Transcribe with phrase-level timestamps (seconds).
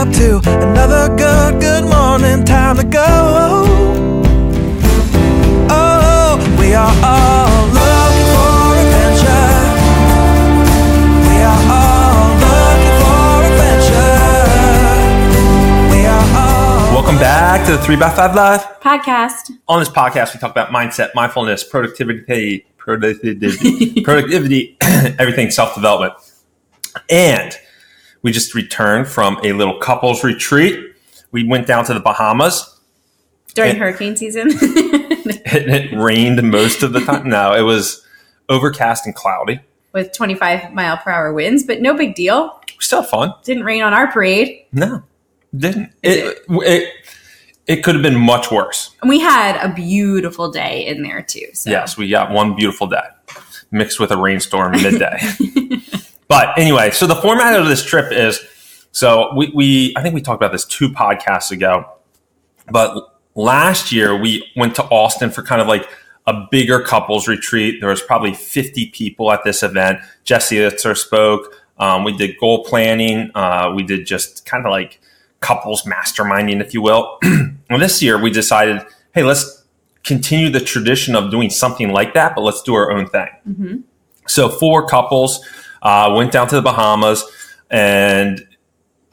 [0.00, 2.42] up to another good, good morning.
[2.42, 3.04] Time to go.
[5.68, 9.52] Oh, we are all looking for adventure.
[11.28, 14.24] We are all looking for adventure.
[15.92, 16.94] We are all.
[16.94, 18.64] Welcome back to the 3x5 Life.
[18.80, 19.50] Podcast.
[19.68, 24.78] On this podcast, we talk about mindset, mindfulness, productivity, productivity, productivity,
[25.18, 26.14] everything self development.
[27.10, 27.54] And
[28.22, 30.94] we just returned from a little couples retreat.
[31.32, 32.78] We went down to the Bahamas.
[33.54, 33.78] During Yeah.
[33.80, 34.48] hurricane season.
[34.52, 35.42] It,
[35.92, 37.28] it rained most of the time.
[37.28, 38.04] No, it was
[38.48, 39.60] overcast and cloudy.
[39.92, 42.60] With 25 mile per hour winds, but no big deal.
[42.78, 43.34] Still fun.
[43.42, 44.66] Didn't rain on our parade.
[44.72, 45.02] No,
[45.56, 45.92] didn't.
[46.02, 46.94] It, it,
[47.66, 48.94] it could have been much worse.
[49.02, 51.46] And we had a beautiful day in there too.
[51.54, 53.02] So Yes, we got one beautiful day
[53.72, 55.18] mixed with a rainstorm midday.
[56.30, 58.40] but anyway, so the format of this trip is
[58.92, 61.90] so we, we I think we talked about this two podcasts ago,
[62.70, 65.88] but last year we went to Austin for kind of like
[66.28, 67.80] a bigger couples retreat.
[67.80, 69.98] There was probably 50 people at this event.
[70.22, 71.52] Jesse Itzler spoke.
[71.78, 73.32] Um, we did goal planning.
[73.34, 75.00] Uh, we did just kind of like
[75.40, 77.18] couples masterminding, if you will.
[77.22, 79.64] and this year we decided, hey, let's
[80.04, 83.28] continue the tradition of doing something like that, but let's do our own thing.
[84.28, 85.44] So four couples
[85.82, 87.24] uh, went down to the Bahamas,
[87.70, 88.46] and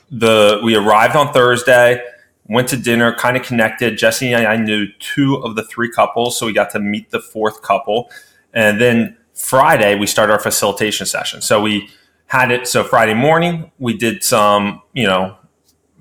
[0.09, 2.01] the we arrived on Thursday.
[2.49, 3.97] Went to dinner, kind of connected.
[3.97, 7.19] Jessie and I knew two of the three couples, so we got to meet the
[7.19, 8.09] fourth couple.
[8.53, 11.41] And then Friday, we started our facilitation session.
[11.41, 11.89] So we
[12.27, 12.65] had it.
[12.67, 15.35] So Friday morning, we did some, you know,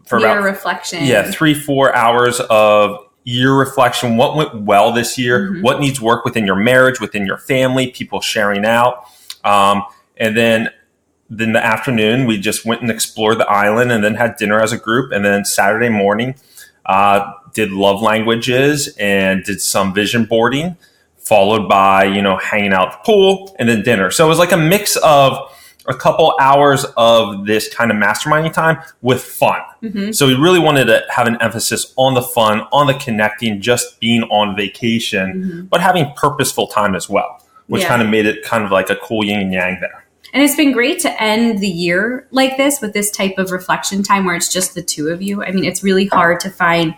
[0.07, 1.05] for year about reflection.
[1.05, 4.17] yeah, three, four hours of year reflection.
[4.17, 5.51] What went well this year?
[5.51, 5.63] Mhm.
[5.63, 9.05] What needs work within your marriage, within your family, people sharing out.
[9.43, 9.83] Um,
[10.17, 10.71] and then
[11.29, 14.71] then the afternoon, we just went and explored the island and then had dinner as
[14.73, 15.11] a group.
[15.11, 16.37] And then Saturday morning,
[16.85, 20.77] uh, did love languages and did some vision boarding,
[21.17, 24.13] followed by, you know, hanging out at the pool and then dinner.
[24.13, 25.53] So it was like a mix of
[25.89, 29.61] a couple hours of this kind of masterminding time with fun.
[29.83, 30.15] Mhm.
[30.15, 33.99] So we really wanted to have an emphasis on the fun, on the connecting, just
[33.99, 37.89] being on vacation, but having purposeful time as well, which Yeah.
[37.89, 40.05] kind of made it kind of like a cool yin and yang there.
[40.37, 44.03] And it's been great to end the year like this with this type of reflection
[44.03, 45.43] time where it's just the two of you.
[45.43, 46.95] I mean, it's really hard to find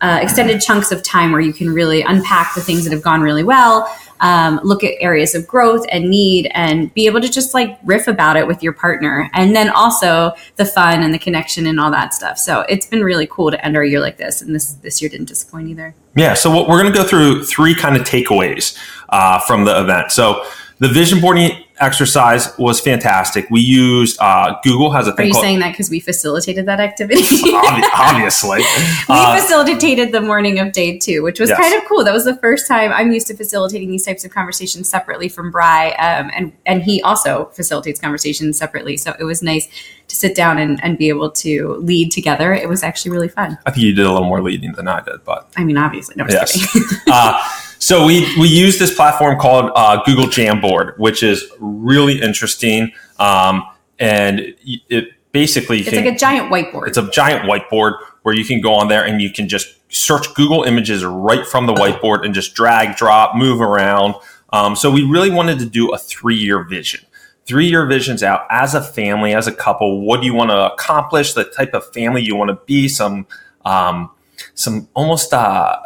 [0.00, 3.20] uh, extended chunks of time where you can really unpack the things that have gone
[3.20, 7.54] really well, um, look at areas of growth and need, and be able to just
[7.54, 9.30] like riff about it with your partner.
[9.34, 12.38] And then also the fun and the connection and all that stuff.
[12.38, 14.42] So it's been really cool to end our year like this.
[14.42, 15.94] And this, this year didn't disappoint either.
[16.16, 18.76] Yeah, so we're going to go through three kind of takeaways
[19.10, 20.10] uh, from the event.
[20.10, 20.44] So
[20.80, 23.48] the vision boarding exercise was fantastic.
[23.50, 25.24] We used uh, Google has a thing.
[25.24, 27.22] Are you called saying that because we facilitated that activity?
[27.22, 28.58] obvi- obviously.
[28.60, 28.64] we
[29.08, 31.58] Uh, facilitated the morning of day two, which was Yes.
[31.60, 32.04] kind of cool.
[32.04, 35.50] That was the first time I'm used to facilitating these types of conversations separately from
[35.50, 38.96] Bry, um, and and he also facilitates conversations separately.
[38.96, 39.66] So it was nice
[40.08, 42.52] to sit down and, and be able to lead together.
[42.52, 43.56] It was actually really fun.
[43.64, 46.14] I think you did a little more leading than I did, but I mean, obviously,
[46.16, 46.72] no, I'm just Yes.
[46.72, 46.88] kidding.
[47.12, 47.48] uh,
[47.90, 53.64] so we we use this platform called uh, Google Jamboard, which is really interesting, um,
[53.98, 56.86] and it basically it's can- like a giant whiteboard.
[56.86, 60.32] it's a giant whiteboard where you can go on there and you can just search
[60.34, 64.14] Google Images right from the whiteboard and just drag, drop, move around.
[64.52, 67.04] Um, so we really wanted to do a three-year vision.
[67.46, 70.02] Three-year visions out as a family, as a couple.
[70.02, 71.32] What do you want to accomplish?
[71.32, 72.86] The type of family you want to be.
[72.86, 73.26] Some,
[73.64, 74.10] um,
[74.54, 75.80] some almost uh,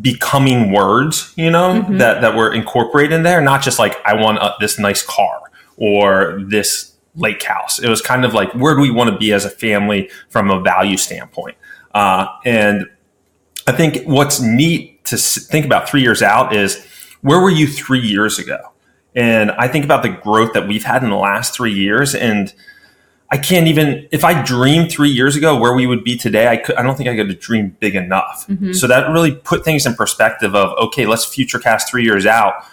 [0.00, 1.98] becoming words, you know, Mhm.
[1.98, 3.40] that that were incorporated in there.
[3.40, 5.38] Not just like I want uh this nice car
[5.76, 7.78] or this lake house.
[7.78, 10.50] It was kind of like where do we want to be as a family from
[10.50, 11.56] a value standpoint.
[11.94, 12.86] Uh, and
[13.66, 16.84] I think what's neat to s- think about three years out is
[17.22, 18.58] where were you three years ago?
[19.16, 22.52] And I think about the growth that we've had in the last three years, and
[23.30, 26.48] I can't even if I dreamed three years ago where we would be today.
[26.48, 28.46] I could, I don't think I could have dreamed big enough.
[28.48, 28.74] Mhm.
[28.74, 32.64] So that really put things in perspective of okay, let's future cast three years out.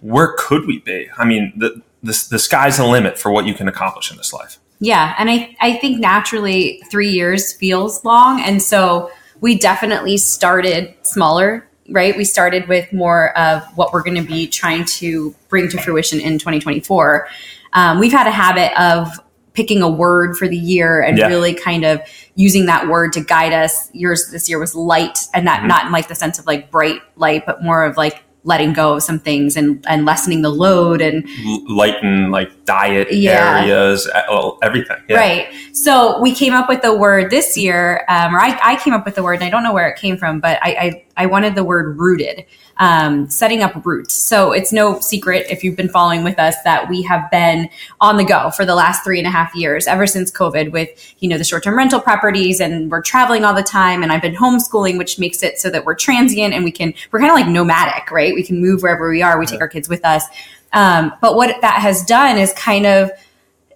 [0.00, 1.08] Where could we be?
[1.16, 4.32] I mean, the the, the sky's the limit for what you can accomplish in this
[4.32, 4.58] life.
[4.78, 9.10] Yeah, and I I think naturally three years feels long, and so
[9.40, 11.66] we definitely started smaller.
[11.90, 15.78] Right, we started with more of what we're going to be trying to bring to
[15.78, 17.28] fruition in 2024.
[17.74, 19.20] Um, we've had a habit of
[19.54, 21.28] picking a word for the year and Yeah.
[21.28, 22.00] really kind of
[22.34, 23.88] using that word to guide us.
[23.92, 25.68] Yours this year was light, and that Mhm.
[25.68, 28.92] not in like the sense of like bright light, but more of like letting go
[28.94, 33.60] of some things and and lessening the load and L- lighten like diet Yeah.
[33.62, 34.98] areas, well, everything.
[35.08, 35.16] Yeah.
[35.16, 35.46] Right.
[35.72, 39.06] So we came up with the word this year, um, or I, I came up
[39.06, 41.26] with the word, and I don't know where it came from, but I, I, I
[41.26, 42.44] wanted the word rooted,
[42.78, 44.14] um, setting up roots.
[44.14, 47.68] So it's no secret if you've been following with us that we have been
[48.00, 50.88] on the go for the last three and a half years, ever since COVID, with
[51.20, 54.34] you know the short-term rental properties, and we're traveling all the time, and I've been
[54.34, 57.48] homeschooling, which makes it so that we're transient and we can we're kind of like
[57.48, 58.34] nomadic, right?
[58.34, 59.38] We can move wherever we are.
[59.38, 60.24] We take our kids with us.
[60.72, 63.10] Um, but what that has done is kind of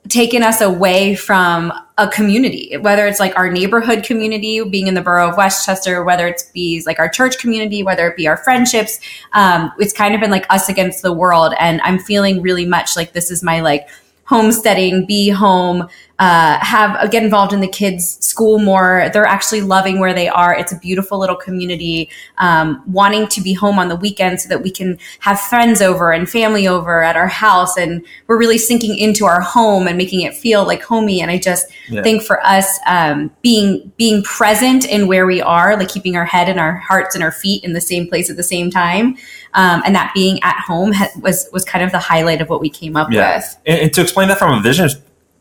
[0.09, 5.03] taken us away from a community, whether it's like our neighborhood community, being in the
[5.03, 9.01] borough of Westchester, whether it's be like our church community, whether it be our friendships.
[9.33, 11.55] Um, it's kind of been like us against the world.
[11.59, 13.89] And I'm feeling really much like this is my like
[14.25, 19.09] homesteading, be home, uh, have uh, get involved in the kids' school more.
[19.13, 20.53] They're actually loving where they are.
[20.55, 22.11] It's a beautiful little community.
[22.39, 26.11] Um, wanting to be home on the weekend so that we can have friends over
[26.13, 30.23] and family over at our house, and we're really sinking into our home and making
[30.23, 31.21] it feel like homey.
[31.21, 32.03] And I just Yeah.
[32.03, 36.49] think for us, um, being being present in where we are, like keeping our head
[36.49, 39.17] and our hearts and our feet in the same place at the same time,
[39.55, 42.61] um, and that being at home ha- was was kind of the highlight of what
[42.61, 43.37] we came up Yeah.
[43.37, 43.57] with.
[43.67, 44.89] And, and to explain that from a vision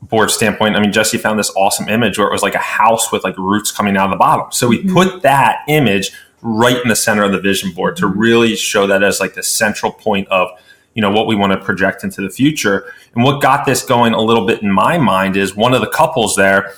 [0.01, 3.11] board standpoint, I mean, Jessie found this awesome image where it was like a house
[3.11, 4.51] with like roots coming out of the bottom.
[4.51, 4.94] So we mm-hmm.
[4.94, 6.11] put that image
[6.41, 8.19] right in the center of the vision board to mm-hmm.
[8.19, 10.49] really show that as like the central point of
[10.94, 12.91] you know what we want to project into the future.
[13.13, 15.89] And what got this going a little bit in my mind is one of the
[15.89, 16.73] couples there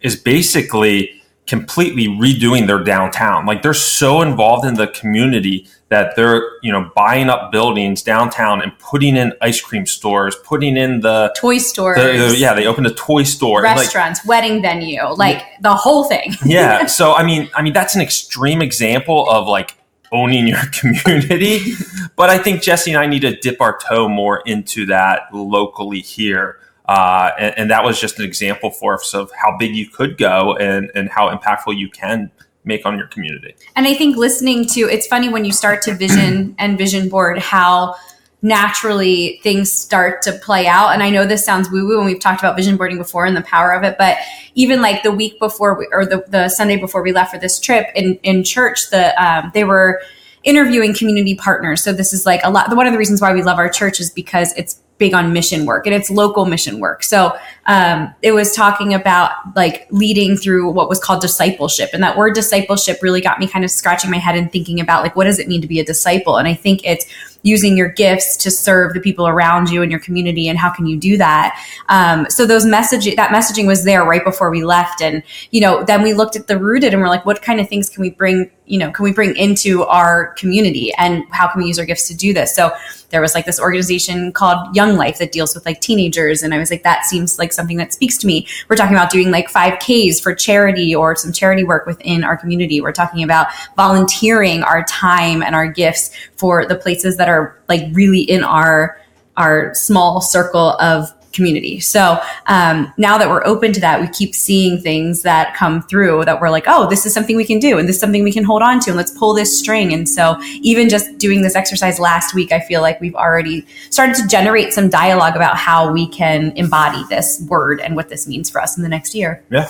[0.00, 1.17] is basically
[1.48, 3.46] completely redoing their downtown.
[3.46, 8.60] Like they're so involved in the community that they're, you know, buying up buildings downtown
[8.60, 12.66] and putting in ice cream stores, putting in the, Toy stores, the, the- yeah, they
[12.66, 13.64] opened a toy store.
[13.64, 16.34] and, like, restaurants, wedding venue, like the whole thing.
[16.44, 16.86] yeah.
[16.98, 19.76] So I mean, I mean that's an extreme example of like
[20.12, 21.72] owning your community,
[22.16, 26.00] but I think Jessie and I need to dip our toe more into that locally
[26.00, 26.58] here.
[26.88, 30.16] Uh, and, and that was just an example for us of how big you could
[30.16, 32.30] go and, and how impactful you can
[32.64, 33.54] make on your community.
[33.76, 37.38] And I think listening to it's funny when you start to vision and vision board
[37.38, 37.94] how
[38.40, 40.90] naturally things start to play out.
[40.90, 43.36] And I know this sounds woo woo, and we've talked about vision boarding before and
[43.36, 44.16] the power of it, but
[44.54, 47.58] even like the week before we, or the, the Sunday before we left for this
[47.58, 50.00] trip in, in church, the um, they were
[50.44, 51.82] interviewing community partners.
[51.82, 52.74] So this is like a lot.
[52.74, 55.64] One of the reasons why we love our church is because it's big on mission
[55.64, 57.02] work and it's local mission work.
[57.02, 57.36] So
[57.66, 62.34] um, it was talking about like leading through what was called discipleship, and that word
[62.34, 65.38] discipleship really got me kind of scratching my head and thinking about like what does
[65.38, 66.36] it mean to be a disciple?
[66.36, 67.06] And I think it's
[67.42, 70.86] using your gifts to serve the people around you and your community and how can
[70.86, 71.58] you do that
[71.88, 75.84] um, so those messaging that messaging was there right before we left and you know
[75.84, 78.10] then we looked at the rooted and we're like what kind of things can we
[78.10, 81.84] bring you know can we bring into our community and how can we use our
[81.84, 82.54] gifts to do this?
[82.54, 82.70] So
[83.10, 86.42] there was like this organization called young life that deals with like teenagers.
[86.42, 88.46] And i was like that seems like something that speaks to me.
[88.68, 92.80] We're talking about doing like 5ks for charity or some charity work within our community.
[92.80, 97.82] We're talking about volunteering our time and our gifts for the places that are like
[97.92, 98.98] really in our
[99.36, 101.78] our small circle of community.
[101.80, 106.24] So um, now that we're open to that, we keep seeing things that come through
[106.24, 108.32] that we're like, oh, this is something we can do, and this is something we
[108.32, 109.94] can hold on to, and let's pull this string.
[109.94, 114.16] And so even just doing this exercise last week, I feel like we've already started
[114.16, 118.50] to generate some dialogue about how we can embody this word and what this means
[118.50, 119.44] for us in the next year.
[119.50, 119.68] Yeah.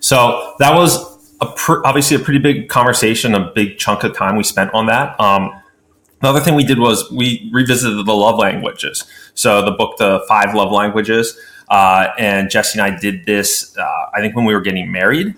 [0.00, 0.96] So that was
[1.40, 4.86] a pr- obviously a pretty big conversation, a big chunk of time we spent on
[4.86, 5.18] that.
[5.20, 5.50] Um,
[6.24, 9.04] the other thing we did was we revisited the love languages.
[9.34, 11.38] So the book, The Five Love Languages,
[11.68, 13.76] uh, and Jessie and I did this.
[13.76, 13.82] Uh,
[14.14, 15.34] I think when we were getting married,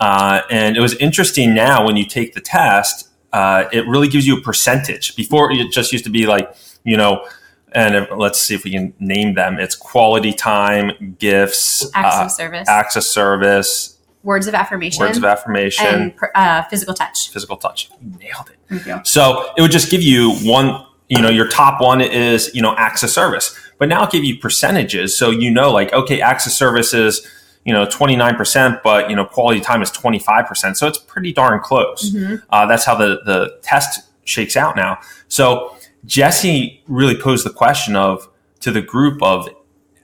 [0.00, 1.54] uh, and it was interesting.
[1.54, 5.16] Now when you take the test, uh, it really gives you a percentage.
[5.16, 6.54] Before it just used to be like
[6.84, 7.26] you know.
[7.72, 9.60] And if, let's see if we can name them.
[9.60, 15.18] It's quality time, gifts, Acts uh, of service, acts of service, words of affirmation, words
[15.18, 17.30] of affirmation, and uh, physical touch.
[17.30, 17.90] physical touch.
[18.00, 18.58] You nailed it.
[19.06, 22.74] So it would just give you one, you know, your top one is, you know,
[22.76, 23.58] acts of service.
[23.78, 25.16] But now it give you percentages.
[25.16, 27.26] So you know, like, okay, acts of service is,
[27.64, 30.76] you know, 29%, but, you know, quality time is 25%.
[30.76, 32.14] So it's pretty darn close.
[32.50, 34.98] Uh, that's how the, the test shakes out now.
[35.28, 38.28] So Jessie really posed the question of,
[38.60, 39.48] to the group of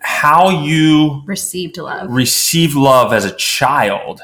[0.05, 2.11] how you Received love.
[2.11, 4.21] receive love as a child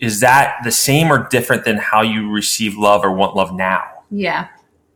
[0.00, 3.84] is that the same or different than how you receive love or want love now
[4.10, 4.48] yeah.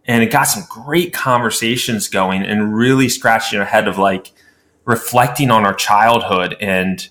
[0.07, 4.33] and it got some great conversations going and really scratching your head of like
[4.85, 7.09] reflecting on our childhood and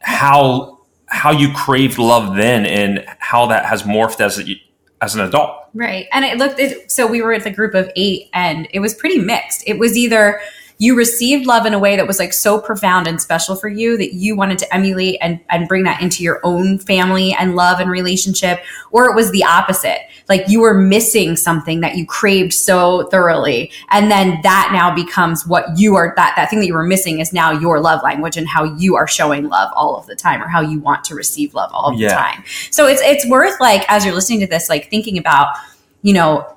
[0.00, 4.56] how how you craved love then and how that has morphed as you
[5.00, 5.56] as an adult.
[5.74, 6.06] Right.
[6.12, 8.94] And it looked, it, so we were with a group of eight and it was
[8.94, 9.64] pretty mixed.
[9.66, 10.40] It was either
[10.80, 13.98] you received love in a way that was like so profound and special for you
[13.98, 17.80] that you wanted to emulate and, and bring that into your own family and love
[17.80, 18.60] and relationship,
[18.90, 19.98] or it was the opposite.
[20.26, 23.70] Like you were missing something that you craved so thoroughly.
[23.90, 27.20] And then that now becomes what you are, that, that thing that you were missing
[27.20, 30.42] is now your love language and how you are showing love all of the time
[30.42, 32.08] or how you want to receive love all of Yeah.
[32.08, 32.44] the time.
[32.70, 35.56] So it's, it's worth like, as you're listening to this, like thinking about,
[36.00, 36.56] you know,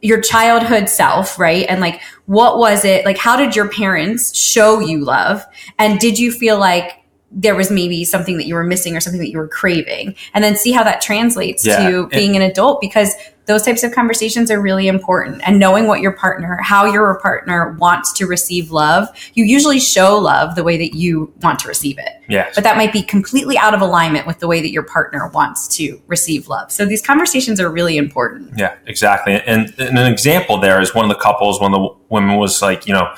[0.00, 1.66] your childhood self, right?
[1.68, 3.04] And like, what was it?
[3.04, 5.44] Like, how did your parents show you love?
[5.78, 9.20] And did you feel like there was maybe something that you were missing or something
[9.20, 10.14] that you were craving?
[10.32, 11.88] And then see how that translates Yeah.
[11.90, 13.12] to being an adult because
[13.46, 15.42] those types of conversations are really important.
[15.46, 20.18] And knowing what your partner, how your partner wants to receive love, you usually show
[20.18, 22.50] love the way that you want to receive it Yeah.
[22.54, 25.68] but that might be completely out of alignment with the way that your partner wants
[25.76, 26.72] to receive love.
[26.72, 28.52] So these conversations are really important.
[28.56, 29.34] Yeah, exactly.
[29.46, 32.62] And, and an example there is one of the couples, one of the women was
[32.62, 33.14] like, you know,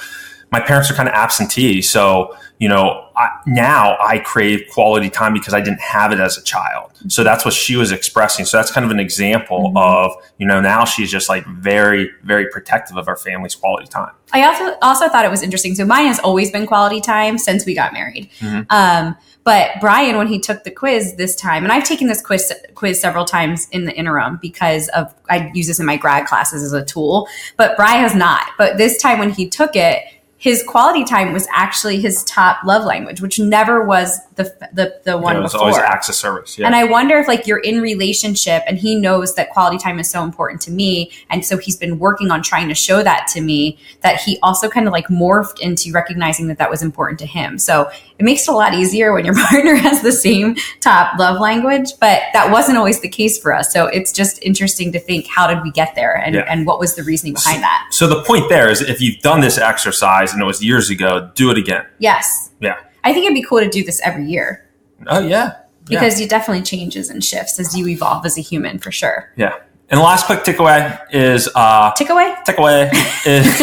[0.52, 1.82] my parents are kind of absentee.
[1.82, 6.38] So, you know, I, now I crave quality time because I didn't have it as
[6.38, 6.92] a child.
[7.08, 8.44] So that's what she was expressing.
[8.46, 9.78] So that's kind of an example Mhm.
[9.82, 14.12] of, you know, now she's just like very, very protective of our family's quality time.
[14.32, 15.74] I also also thought it was interesting.
[15.74, 18.30] So mine has always been quality time since we got married.
[18.40, 18.66] Mhm.
[18.70, 22.52] Um, but Bryan, when he took the quiz this time, and I've taken this quiz
[22.74, 26.62] quiz several times in the interim because of I use this in my grad classes
[26.62, 27.28] as a tool.
[27.56, 28.42] But Bryan has not.
[28.58, 30.02] But this time when he took it,
[30.46, 35.18] his quality time was actually his top love language, which never was the the the
[35.18, 35.66] one it was before.
[35.70, 36.56] always access service.
[36.56, 36.66] Yeah.
[36.66, 40.08] And I wonder if like you're in relationship and he knows that quality time is
[40.08, 41.10] so important to me.
[41.30, 44.68] And so he's been working on trying to show that to me that he also
[44.68, 47.58] kind of like morphed into recognizing that that was important to him.
[47.58, 51.40] So it makes it a lot easier when your partner has the same top love
[51.40, 53.72] language, but that wasn't always the case for us.
[53.72, 56.42] So it's just interesting to think how did we get there and, Yeah.
[56.48, 57.88] and what was the reasoning behind that?
[57.90, 61.30] so the point there is if you've done this exercise and it was years ago,
[61.34, 61.84] do it again.
[61.98, 62.50] Yes.
[62.60, 62.76] Yeah.
[63.04, 64.68] I think it'd be cool to do this every year
[65.06, 65.28] Oh, yeah.
[65.28, 65.54] Yeah.
[65.88, 69.32] because it definitely changes and shifts as you evolve as a human for sure.
[69.36, 69.54] Yeah.
[69.88, 72.34] And the last quick takeaway is uh, Take away?
[72.46, 72.90] takeaway
[73.26, 73.60] is,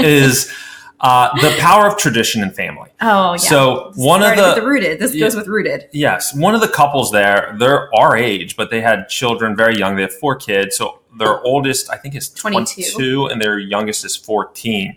[0.00, 0.52] is
[1.00, 2.90] uh, the power of tradition and family.
[3.00, 3.36] Oh, yeah.
[3.36, 4.98] So one of the, the rooted.
[4.98, 5.26] This Yeah.
[5.26, 5.88] goes with rooted.
[5.92, 9.94] yes, one of the couples there, they're our age, but they had children very young.
[9.96, 10.76] They have four kids.
[10.76, 12.90] So their oldest, I think, is 22.
[12.92, 14.96] 22, and their youngest is 14.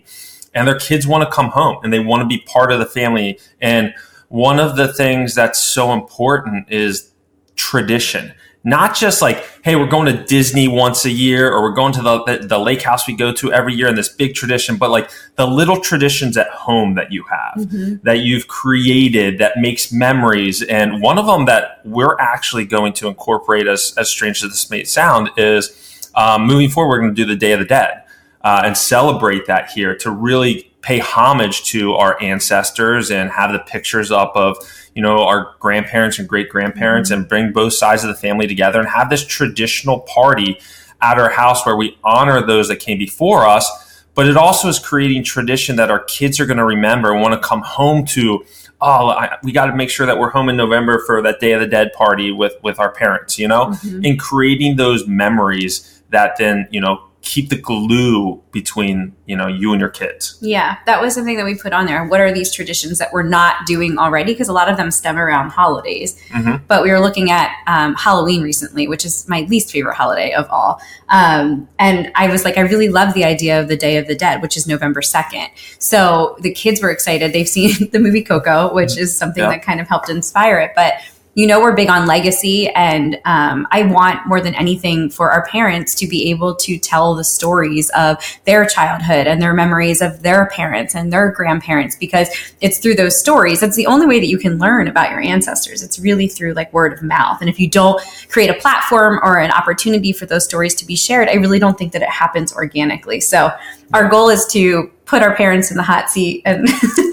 [0.54, 2.86] And their kids want to come home and they want to be part of the
[2.86, 3.38] family.
[3.60, 3.94] And
[4.28, 7.12] one of the things that's so important is
[7.56, 8.34] tradition.
[8.66, 12.02] Not just like, hey, we're going to Disney once a year or we're going to
[12.02, 14.90] the, the, the lake house we go to every year in this big tradition, but
[14.90, 17.70] like the little traditions at home that you have
[18.04, 20.62] that you've created that makes memories.
[20.62, 24.70] And one of them that we're actually going to incorporate, as, as strange as this
[24.70, 28.03] may sound, is um, moving forward, we're going to do the Day of the Dead
[28.44, 33.58] uh, and celebrate that here to really pay homage to our ancestors and have the
[33.58, 34.56] pictures up of
[34.94, 38.78] you know our grandparents and great grandparents and bring both sides of the family together
[38.78, 40.60] and have this traditional party
[41.00, 44.04] at our house where we honor those that came before us.
[44.14, 47.34] But it also is creating tradition that our kids are going to remember and want
[47.34, 48.44] to come home to
[48.80, 51.52] oh I, we got to make sure that we're home in november for that day
[51.52, 53.74] of the dead party with with our parents you know?
[54.04, 59.72] And creating those memories that then you know keep the glue between you know you
[59.72, 62.04] and your kids Yeah, that was something that we put on there.
[62.06, 64.32] What are these traditions that we're not doing already?
[64.32, 66.20] Because a lot of them stem around holidays.
[66.30, 66.60] Mhm.
[66.68, 70.46] But we were looking at um, Halloween recently, which is my least favorite holiday of
[70.50, 70.80] all.
[71.08, 74.14] Um, and I was like, I really love the idea of the Day of the
[74.14, 75.48] Dead, which is November 2nd.
[75.78, 77.32] So the kids were excited.
[77.32, 79.50] They've seen the movie Coco, which is something Yeah.
[79.50, 80.72] that kind of helped inspire it.
[80.76, 80.94] But
[81.34, 85.46] you know we're big on legacy and um, i want more than anything for our
[85.46, 90.22] parents to be able to tell the stories of their childhood and their memories of
[90.22, 92.28] their parents and their grandparents because
[92.60, 93.60] it's through those stories.
[93.60, 95.82] That's the only way that you can learn about your ancestors.
[95.82, 97.40] It's really through like word of mouth.
[97.40, 100.96] And if you don't create a platform or an opportunity for those stories to be
[100.96, 103.20] shared i really don't think that it happens organically.
[103.20, 103.50] So
[103.92, 106.66] our goal is to put our parents in the hot seat and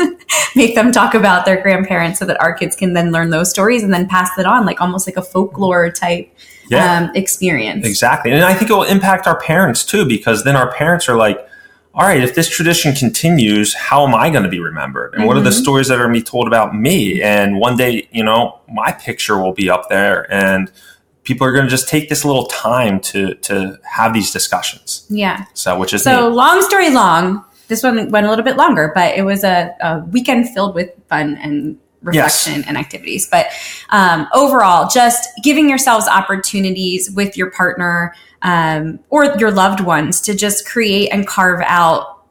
[0.56, 3.84] make them talk about their grandparents so that our kids can then learn those stories
[3.84, 6.32] and then pass it on like almost like a folklore type
[6.70, 6.98] Yeah.
[7.04, 8.32] um, experience Exactly.
[8.32, 11.38] And I think it will impact our parents too, because then our parents are like,
[11.94, 15.14] all right, if this tradition continues, how am I going to be remembered?
[15.14, 15.62] And what are the Mhm.
[15.62, 17.22] stories that are going to be told about me?
[17.22, 20.72] And one day, you know, my picture will be up there and
[21.24, 25.06] people are going to just take this little time to, to have these discussions.
[25.10, 26.36] yeah So, which is so neat.
[26.36, 30.00] long story long this one went a little bit longer but it was a, a
[30.12, 33.28] weekend filled with fun and reflection and activities.
[33.30, 33.48] But
[33.90, 40.36] um, overall, just giving yourselves opportunities with your partner um, or your loved ones to
[40.36, 42.24] just create and carve out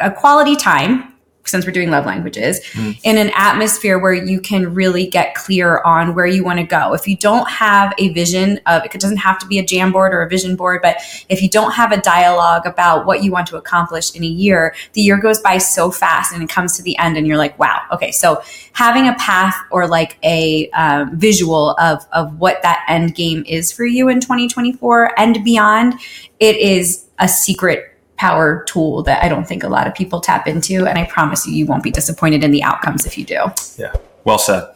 [0.00, 1.07] a quality time
[1.48, 2.60] since we're doing love languages
[3.02, 6.94] in an atmosphere where you can really get clear on where you want to go.
[6.94, 10.12] If you don't have a vision of it doesn't have to be a jam board
[10.12, 10.96] or a vision board but
[11.28, 14.74] if you don't have a dialogue about what you want to accomplish in a year
[14.92, 17.58] the year goes by so fast and it comes to the end and you're like
[17.58, 22.84] wow okay so having a path or like a um, visual of of what that
[22.88, 25.94] end game is for you in 2024 and beyond
[26.40, 30.46] it is a secret power tool that I don't think a lot of people tap
[30.46, 30.86] into.
[30.86, 33.46] And I promise you, you won't be disappointed in the outcomes if you do.
[33.76, 33.94] Yeah.
[34.24, 34.68] Well said.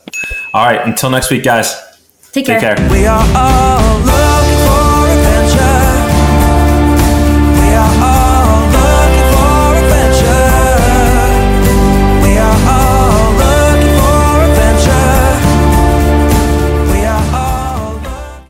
[0.55, 0.81] All right.
[0.87, 1.75] Until next week, guys.
[2.33, 2.61] Take care.
[2.61, 2.91] Take care.
[2.91, 5.83] We are all looking for adventure.
[7.61, 8.12] We are all